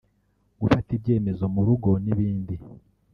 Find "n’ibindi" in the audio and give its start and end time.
2.03-2.55